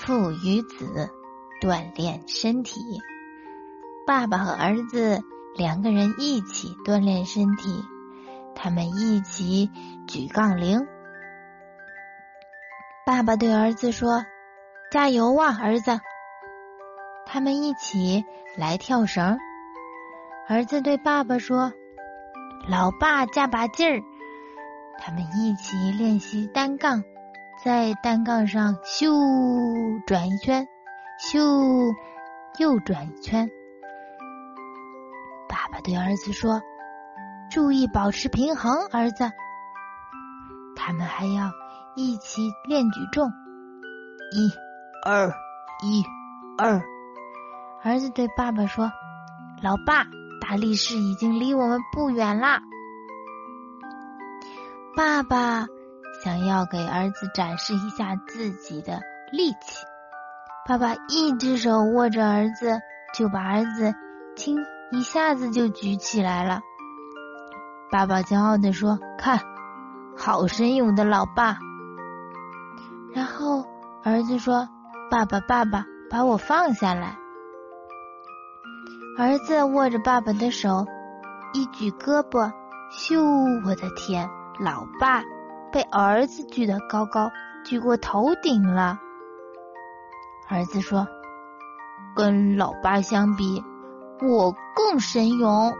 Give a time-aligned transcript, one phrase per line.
[0.00, 1.10] 父与子
[1.60, 2.80] 锻炼身体。
[4.06, 5.20] 爸爸和儿子
[5.54, 7.84] 两个人一起锻炼身体，
[8.54, 9.70] 他们一起
[10.08, 10.86] 举杠铃。
[13.04, 14.24] 爸爸对儿子说
[14.90, 16.00] ：“加油啊，儿子！”
[17.26, 18.24] 他们一起
[18.56, 19.38] 来跳绳。
[20.48, 21.74] 儿子对爸爸说
[22.66, 24.00] ：“老爸，加把劲儿！”
[24.98, 27.04] 他们一起练习单杠，
[27.62, 30.66] 在单杠上咻转一圈，
[31.30, 31.94] 咻
[32.58, 33.50] 又转一圈。
[35.46, 36.62] 爸爸对儿子说
[37.52, 39.30] ：“注意保持平衡，儿子。”
[40.74, 41.50] 他们还要
[41.96, 43.30] 一起练举重，
[44.32, 44.50] 一、
[45.04, 45.28] 二、
[45.84, 46.02] 一、
[46.56, 46.82] 二。
[47.82, 48.90] 儿子对爸爸说
[49.60, 50.06] ：“老爸，
[50.40, 52.62] 大力士已经离我们不远啦。”
[54.96, 55.66] 爸爸
[56.22, 59.00] 想要给儿子展示一下自己的
[59.32, 59.84] 力气。
[60.66, 62.80] 爸爸一只手握着儿子，
[63.14, 63.94] 就把儿子
[64.36, 64.56] 轻
[64.92, 66.60] 一下子就举起来了。
[67.90, 69.40] 爸爸骄傲地说：“看，
[70.16, 71.58] 好神勇的老爸。”
[73.12, 73.64] 然后
[74.04, 74.68] 儿子说
[75.10, 77.16] ：“爸爸，爸爸，把我放下来。”
[79.18, 80.86] 儿子握着爸爸的手，
[81.52, 82.52] 一举胳膊，
[82.92, 83.20] 咻！
[83.66, 84.28] 我的天！
[84.60, 85.22] 老爸
[85.72, 87.30] 被儿子举得高高，
[87.64, 88.98] 举过头顶了。
[90.48, 91.06] 儿子说
[92.16, 93.62] ：“跟老爸相比，
[94.20, 95.72] 我更神勇。”